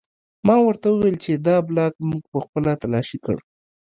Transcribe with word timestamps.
ما 0.47 0.55
ورته 0.61 0.87
وویل 0.89 1.17
چې 1.23 1.31
دا 1.47 1.55
بلاک 1.69 1.93
موږ 2.09 2.21
پخپله 2.33 2.71
تلاشي 2.83 3.17
کړ 3.25 3.37